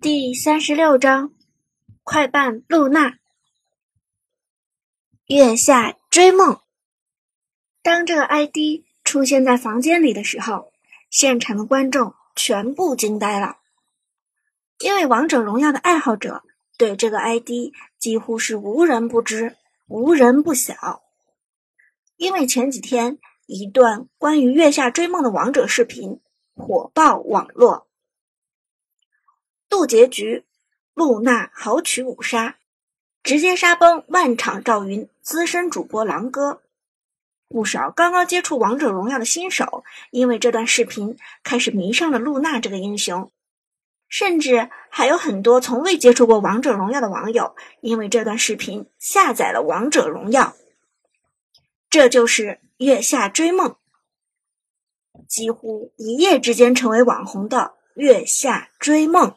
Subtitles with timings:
[0.00, 1.32] 第三十六章，
[2.04, 3.18] 快伴露娜。
[5.26, 6.60] 月下追梦。
[7.82, 10.72] 当这个 ID 出现在房间里的时候，
[11.10, 13.56] 现场的观众全部惊呆了，
[14.78, 16.44] 因为王者荣耀的爱好者
[16.76, 19.56] 对这个 ID 几乎是无人不知、
[19.88, 21.02] 无人不晓。
[22.16, 26.20] 因为前几天一段关于月下追梦的王者视频
[26.54, 27.87] 火爆网络。
[29.68, 30.44] 渡劫局，
[30.94, 32.56] 露娜豪取五杀，
[33.22, 36.62] 直接杀崩万场赵云资深主播狼哥。
[37.48, 43.30] 不少刚刚接触王者荣耀的新手，因为这段视频开始迷上了露娜这个英雄，
[44.08, 50.56] 甚至还有很多从未接触过王者荣耀的网友，因为这段视频下载了王者荣耀。
[51.88, 53.76] 这就是月下追梦，
[55.26, 59.34] 几乎一夜之间成为网红的月下追梦。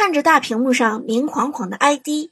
[0.00, 2.30] 看着大屏幕上明晃晃的 ID，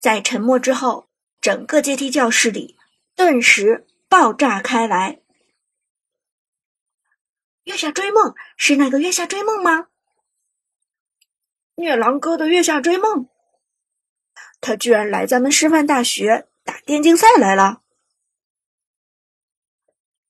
[0.00, 1.10] 在沉默之后，
[1.42, 2.78] 整个阶梯教室里
[3.14, 5.20] 顿时爆炸开来。
[7.64, 9.88] 月下追梦是那个月下追梦吗？
[11.74, 13.28] 虐狼哥的月下追梦，
[14.62, 17.82] 他居然来咱们师范大学打电竞赛来了？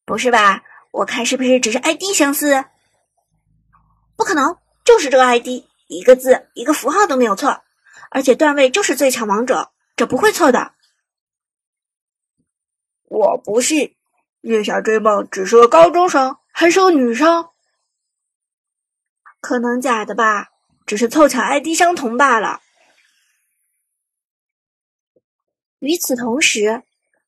[0.05, 0.65] 不是吧？
[0.91, 2.65] 我看是不是只是 ID 相似？
[4.17, 5.63] 不可能，就是这个 ID。
[5.93, 7.63] 一个字，一个符号都没有错，
[8.11, 10.73] 而且段位就是最强王者，这不会错的。
[13.05, 13.95] 我不信，
[14.41, 17.51] 月下追梦只是个高中生，还是个女生，
[19.41, 20.49] 可能假的吧，
[20.87, 22.63] 只是凑巧 ID 相同罢了。
[25.79, 26.85] 与此同时，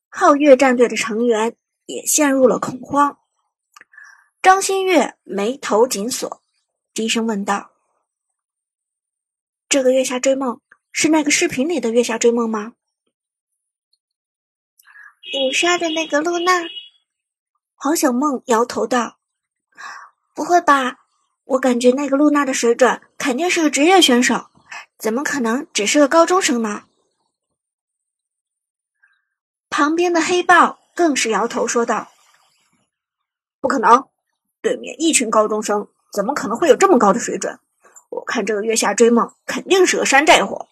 [0.09, 1.55] 皓月战队的成员
[1.85, 3.19] 也陷入了恐慌。
[4.41, 6.41] 张馨月眉头紧锁，
[6.95, 7.74] 低声问道。
[9.67, 12.73] 这个月下追梦是那个视频里的月下追梦吗？
[15.33, 16.51] 五杀的那个露娜，
[17.73, 19.17] 黄小梦摇头道
[20.33, 20.99] ：“不会吧，
[21.43, 24.49] 我感觉那个露娜的水准肯定是个职业选手，
[24.97, 26.83] 怎么可能只是个高中生呢？”
[29.67, 32.13] 旁边的黑豹更是摇头说道
[33.59, 34.07] ：“不可能，
[34.61, 37.59] 对面一群高中生，怎么可能会有这么高的水准？”
[38.15, 40.69] 我看这个月下追梦肯定是个山寨货。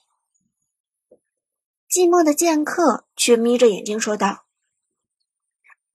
[1.90, 4.46] 寂寞的剑客却眯着眼睛说道：“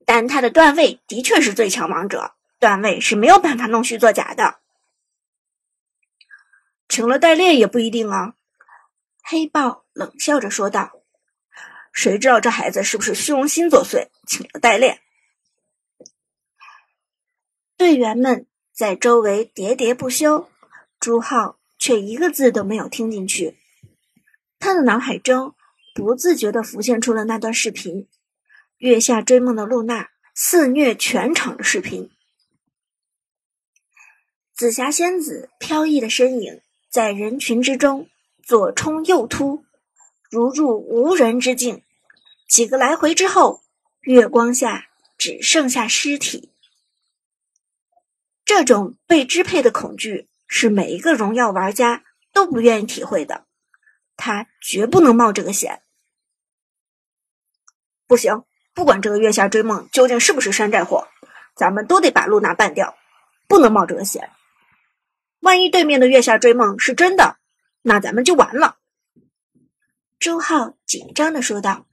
[0.04, 4.58] 但他的段位的确是最强王者，段位是没有办法弄虚作假的。
[6.86, 8.34] 请了代练也不一定啊。”
[9.24, 11.00] 黑豹冷笑着说道
[11.92, 15.00] ：“谁知道这孩子是不是虚荣心作祟，请了代练？”
[17.78, 20.50] 队员们在周围喋喋不休。
[21.00, 23.56] 朱浩却一个字都没有听进去，
[24.58, 25.54] 他的脑海中
[25.94, 28.08] 不自觉地浮现出了那段视频：
[28.78, 32.10] 月下追梦的露娜肆虐全场的视频。
[34.54, 36.60] 紫霞仙子飘逸的身影
[36.90, 38.08] 在人群之中
[38.42, 39.64] 左冲右突，
[40.30, 41.82] 如入无人之境。
[42.48, 43.62] 几个来回之后，
[44.00, 46.50] 月光下只剩下尸体。
[48.44, 50.28] 这种被支配的恐惧。
[50.48, 53.46] 是每一个荣耀玩家都不愿意体会的，
[54.16, 55.82] 他绝不能冒这个险。
[58.06, 58.44] 不行，
[58.74, 61.06] 不管这个月下追梦究竟是不是山寨货，
[61.54, 62.96] 咱们都得把露娜办掉，
[63.46, 64.30] 不能冒这个险。
[65.40, 67.36] 万一对面的月下追梦是真的，
[67.82, 68.78] 那咱们就完了。
[70.18, 71.86] 周浩紧张的说道。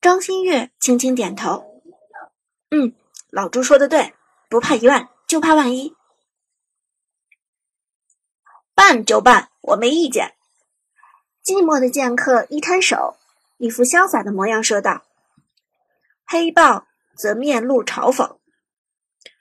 [0.00, 1.82] 张馨月轻轻点头
[2.70, 2.94] ：“嗯，
[3.30, 4.12] 老朱说的对，
[4.50, 5.93] 不怕一万，就怕万一。”
[8.74, 10.34] 办就办，我没意见。
[11.44, 13.16] 寂寞的剑客一摊手，
[13.58, 15.04] 一副潇洒的模样说道。
[16.26, 16.86] 黑豹
[17.16, 18.38] 则面露嘲讽：“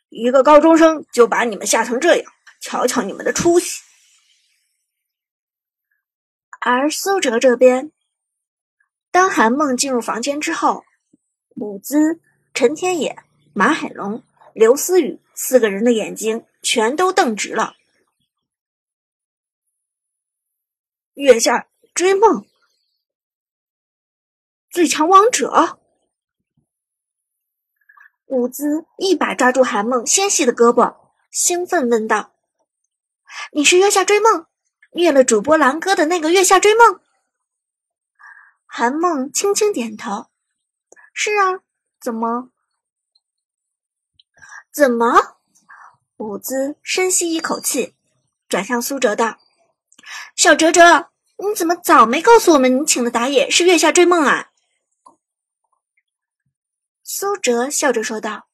[0.09, 3.81] 一个高中生就把你们吓成这样，瞧瞧你们的出息。”
[6.59, 7.91] 而苏哲这边，
[9.11, 10.83] 当韩梦进入房间之后，
[11.55, 12.21] 伍兹、
[12.53, 13.17] 陈天野、
[13.53, 14.23] 马海龙、
[14.53, 17.75] 刘思雨四个人的眼睛全都瞪直了。
[21.13, 22.47] 月下追梦，
[24.71, 25.79] 最强王者。
[28.25, 32.33] 伍兹一把抓住韩梦纤细的胳膊，兴奋问道
[33.53, 34.47] ：“你是月下追梦，
[34.93, 36.99] 虐了主播狼哥的那个月下追梦？”
[38.65, 40.31] 韩梦轻轻点头
[41.13, 41.61] ：“是啊，
[42.01, 42.49] 怎么？
[44.71, 45.37] 怎么？”
[46.17, 47.95] 伍兹深吸一口气，
[48.49, 49.37] 转向苏哲道
[50.35, 54.49] ：“小哲哲，你怎么早没告诉我们你请的打野是月下追梦啊？”
[57.03, 58.47] 苏哲笑着说道：“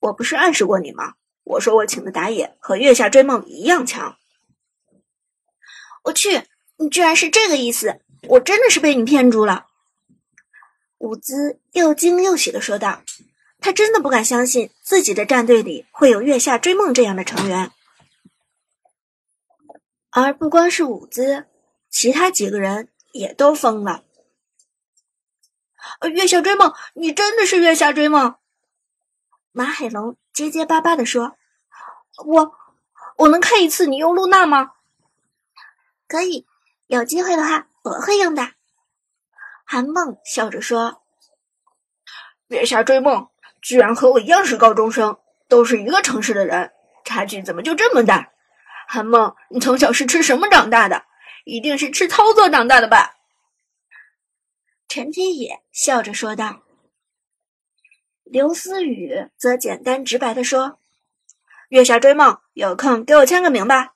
[0.00, 1.14] 我不是暗示过你吗？
[1.44, 4.16] 我说我请的打野和月下追梦一样强。”
[6.04, 6.42] 我去，
[6.76, 8.00] 你居然是这个意思！
[8.28, 9.66] 我真的是被你骗住了。”
[10.98, 13.02] 伍兹又惊又喜的说道。
[13.62, 17.70] 他真的不敢相信自己的战队里会有月下追梦这样的成员，
[20.10, 21.46] 而不光是伍兹，
[21.88, 24.04] 其他几个人也都疯了。
[26.12, 28.36] 月下追梦，你真的是月下追梦？
[29.52, 31.36] 马海龙结结巴巴的说
[32.24, 32.52] ：“我，
[33.16, 34.72] 我能看一次你用露娜吗
[36.06, 36.46] ？”“可以，
[36.86, 38.52] 有机会的话我会用的。”
[39.64, 41.02] 韩梦笑着说
[42.48, 43.28] ：“月下追梦。”
[43.62, 46.72] 居然和我一样是高中生，都是一个城市的人，
[47.04, 48.32] 差距怎么就这么大？
[48.92, 51.04] 韩梦，你从小是吃什么长大的？
[51.44, 53.18] 一定是吃操作长大的吧？
[54.88, 56.62] 陈天野笑着说道。
[58.24, 60.80] 刘思雨则简单直白的说
[61.70, 63.94] ：“月下追梦，有空给我签个名吧。”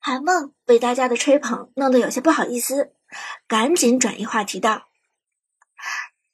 [0.00, 2.94] 韩梦被大家的吹捧弄得有些不好意思，
[3.46, 4.88] 赶紧转移话题道。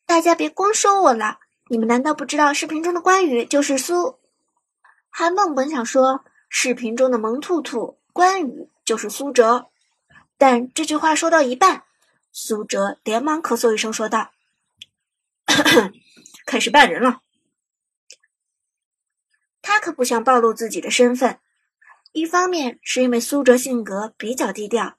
[0.06, 1.40] 大家别光说我了，
[1.70, 4.20] 你们难道不知道视频中的关羽就是苏？
[5.10, 9.68] 韩梦本想说视频中的萌兔兔关羽就是苏哲，
[10.36, 11.84] 但这句话说到一半，
[12.32, 14.32] 苏哲连忙咳嗽一声说道
[16.46, 17.22] ：“开始扮人了。”
[19.60, 21.38] 他可不想暴露自己的身份，
[22.12, 24.96] 一方面是因为苏哲性格比较低调，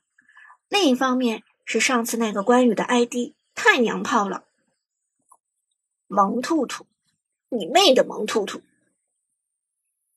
[0.68, 4.46] 另一方面是上次那个关羽的 ID 太娘炮了。
[6.07, 6.86] 萌兔兔，
[7.50, 8.62] 你妹的萌兔兔！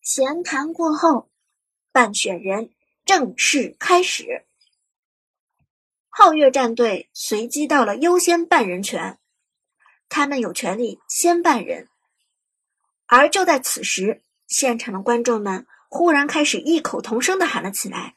[0.03, 1.31] 闲谈过后，
[1.93, 2.71] 办选人
[3.05, 4.45] 正式开始。
[6.11, 9.21] 皓月战队随机到了优先办人权，
[10.09, 11.89] 他们有权利先办人。
[13.07, 18.17] 而就在此时，现场的观众们忽然开始异口同声的喊了起来，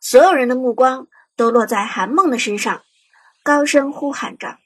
[0.00, 2.84] 所有人的目光都落在韩梦的身上，
[3.42, 4.58] 高声呼喊着：“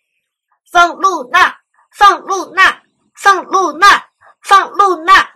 [0.71, 1.61] 放露娜！”
[1.95, 2.83] 放露娜，
[3.15, 4.07] 放露娜，
[4.43, 5.32] 放露娜！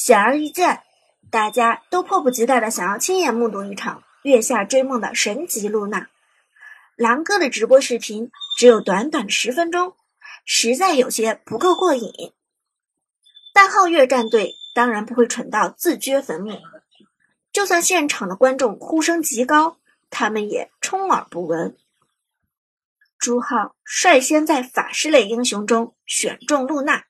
[0.00, 0.84] 显而易见，
[1.28, 6.08] 大家都迫不及待的想要亲眼目睹一场月下追梦的神级露娜。
[6.94, 9.96] 狼哥的直播视频只有短短十分钟，
[10.44, 12.32] 实在有些不够过瘾。
[13.52, 16.60] 但皓月战队当然不会蠢到自掘坟墓，
[17.52, 19.78] 就算现场的观众呼声极高，
[20.10, 21.76] 他们也充耳不闻。
[23.18, 27.06] 朱浩率先在法师类英雄中选中露娜，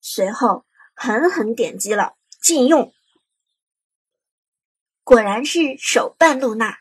[0.00, 0.64] 随后
[0.96, 2.14] 狠狠点击了
[2.44, 2.92] 禁用。
[5.02, 6.76] 果然是手办露娜，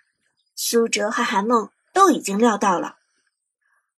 [0.55, 2.97] 苏哲和韩梦都已经料到了。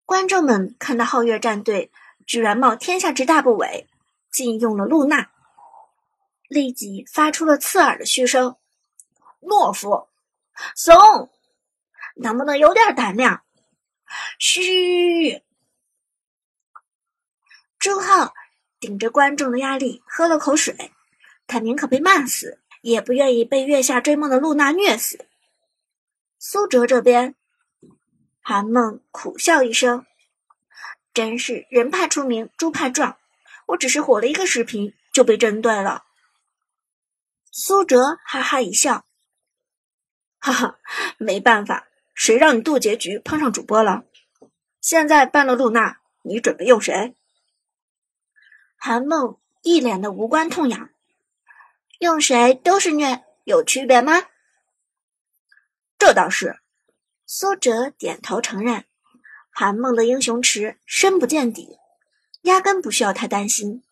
[0.04, 1.90] 观众们看到皓月战队
[2.26, 3.86] 居然冒天下之大不韪，
[4.30, 5.30] 禁用了露娜，
[6.48, 8.58] 立即发出了刺耳的嘘声
[9.40, 10.10] ：“懦夫，
[10.76, 10.94] 怂，
[12.16, 13.42] 能不能有点胆量？”
[14.38, 15.42] 嘘！
[17.78, 18.34] 朱浩
[18.78, 20.92] 顶着观众的压力喝了口水，
[21.46, 25.26] 他宁可被骂死，也不愿意被月下追梦的露娜虐死。
[26.38, 27.34] 苏哲这边，
[28.40, 30.06] 韩梦苦笑一声
[31.14, 33.18] ：“真是人怕出名，猪怕壮。
[33.66, 36.04] 我只是火了一个视频，就被针对了。”
[37.50, 39.06] 苏哲哈哈一笑
[40.38, 40.78] ：“哈哈，
[41.18, 44.04] 没办法。”谁让你渡劫局碰上主播了？
[44.80, 47.16] 现在办了露娜，你准备用谁？
[48.76, 50.90] 韩梦一脸的无关痛痒，
[52.04, 54.26] 用谁都是虐，有区别吗？
[55.98, 56.58] 这倒是。
[57.24, 58.84] 苏哲点头承认，
[59.50, 61.78] 韩梦的英雄池深不见底，
[62.42, 63.82] 压根不需要他担心。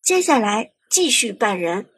[0.00, 1.90] 接下来继续扮人，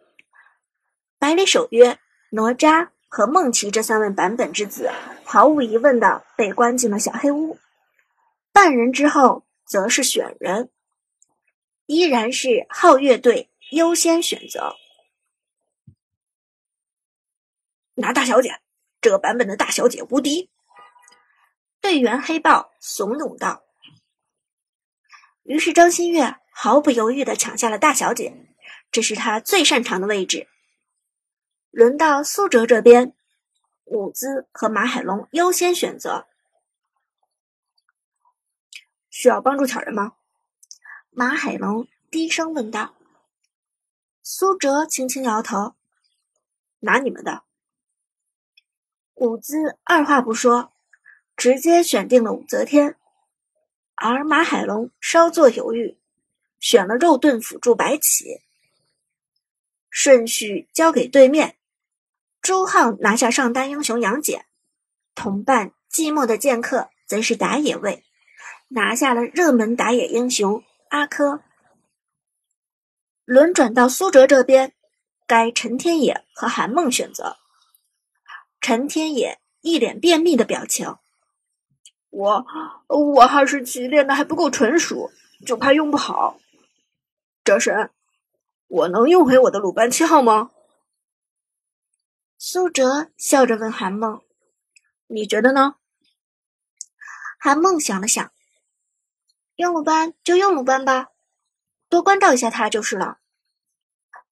[1.18, 1.98] 百里守约
[2.30, 2.88] 哪吒。
[3.06, 4.90] 和梦琪这三位版本之子，
[5.24, 7.60] 毫无疑问的被关进了小黑屋。
[8.52, 10.68] 扮人之后，则是选人，
[11.86, 14.74] 依然是皓月队优先选择。
[17.94, 18.60] 拿大小姐，
[19.00, 20.50] 这个版本的大小姐无敌。
[21.80, 23.62] 队员黑豹怂恿道。
[25.42, 28.48] 于是张馨月毫不犹豫的抢下了大小姐，
[28.90, 30.48] 这是她最擅长的位置。
[31.70, 33.14] 轮到苏哲这边，
[33.84, 36.26] 伍兹和马海龙优先选择。
[39.10, 40.14] 需要帮助抢人吗？
[41.10, 42.96] 马海龙低声问道。
[44.22, 45.76] 苏哲轻轻摇头
[46.80, 47.44] ：“拿你们的。”
[49.14, 50.72] 伍兹二话不说，
[51.36, 52.96] 直接选定了武则天，
[53.94, 55.96] 而马海龙稍作犹豫，
[56.58, 58.42] 选了肉盾辅助白起。
[59.88, 61.56] 顺序交给对面，
[62.42, 64.44] 朱浩拿下上单英雄杨戬，
[65.14, 68.04] 同伴寂寞的剑客则是打野位，
[68.68, 71.40] 拿下了热门打野英雄阿珂。
[73.24, 74.74] 轮转到苏哲这边，
[75.28, 77.38] 该陈天野和韩梦选择。
[78.66, 80.96] 陈天野一脸便秘的表情，
[82.08, 82.46] 我
[82.88, 85.12] 我哈士奇练的还不够纯熟，
[85.44, 86.40] 就怕用不好。
[87.44, 87.90] 哲神。
[88.68, 90.50] 我能用回我的鲁班七号吗？
[92.38, 94.22] 苏哲笑着问韩梦
[95.08, 95.74] ：“你觉得呢？”
[97.38, 98.32] 韩梦想了想
[99.56, 101.10] ：“用鲁班就用鲁班吧，
[101.90, 103.18] 多关照一下他就是了。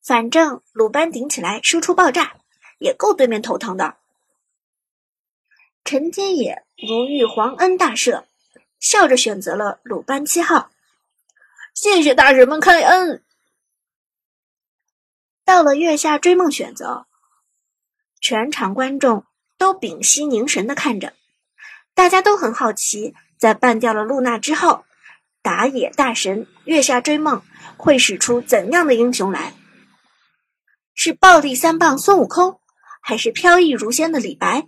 [0.03, 2.39] 反正鲁班顶起来输出爆炸，
[2.79, 3.99] 也够对面头疼的。”
[5.85, 8.25] 陈天野如遇皇恩大赦，
[8.79, 10.71] 笑着选择了鲁班七号。
[11.75, 13.23] 谢谢大人们开恩。
[15.45, 17.07] 到了月下追梦选择，
[18.21, 19.27] 全场观众
[19.59, 21.15] 都屏息凝神的看着，
[21.95, 24.85] 大家都很好奇，在办掉了露娜之后，
[25.43, 27.43] 打野大神月下追梦
[27.77, 29.55] 会使出怎样的英雄来？
[30.95, 32.61] 是暴力三棒孙悟空，
[33.01, 34.67] 还是飘逸如仙的李白，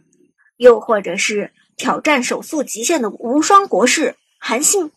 [0.57, 4.91] 又或者是挑战手速极限的无双国士韩信？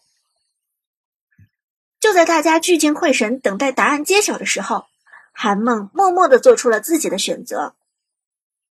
[2.00, 4.86] 就在大家聚精会神等待答案揭晓的时候。
[5.40, 7.76] 韩梦默默的做出了自己的选择，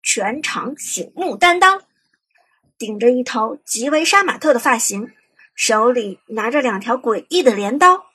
[0.02, 1.84] 全场醒目担当，
[2.76, 5.12] 顶着一头极为杀马特的发型，
[5.54, 8.06] 手里拿着两条诡异的镰刀。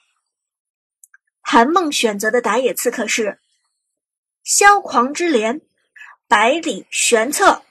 [1.40, 3.40] 韩梦选择的打野刺客是
[4.44, 5.62] 萧狂之镰，
[6.28, 7.64] 百里玄策。